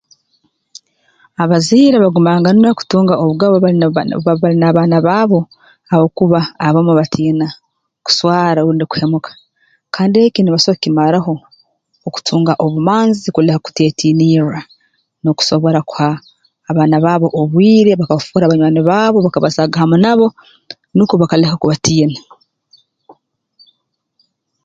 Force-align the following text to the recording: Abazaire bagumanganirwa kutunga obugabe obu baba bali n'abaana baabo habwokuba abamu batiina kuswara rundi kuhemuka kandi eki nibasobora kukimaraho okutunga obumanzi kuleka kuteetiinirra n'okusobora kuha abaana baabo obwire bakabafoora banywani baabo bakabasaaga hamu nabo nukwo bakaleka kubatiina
Abazaire 1.43 1.97
bagumanganirwa 2.03 2.77
kutunga 2.79 3.13
obugabe 3.23 3.55
obu 3.55 3.65
baba 4.25 4.33
bali 4.41 4.57
n'abaana 4.59 4.97
baabo 5.07 5.39
habwokuba 5.89 6.39
abamu 6.67 6.91
batiina 6.99 7.47
kuswara 8.05 8.59
rundi 8.65 8.85
kuhemuka 8.91 9.31
kandi 9.95 10.15
eki 10.25 10.39
nibasobora 10.41 10.75
kukimaraho 10.77 11.33
okutunga 12.07 12.53
obumanzi 12.65 13.27
kuleka 13.35 13.59
kuteetiinirra 13.65 14.61
n'okusobora 15.21 15.79
kuha 15.89 16.09
abaana 16.69 16.95
baabo 17.05 17.27
obwire 17.41 17.91
bakabafoora 17.95 18.49
banywani 18.51 18.81
baabo 18.89 19.17
bakabasaaga 19.21 19.77
hamu 19.81 19.97
nabo 20.03 20.27
nukwo 20.95 21.15
bakaleka 21.21 21.55
kubatiina 21.61 22.19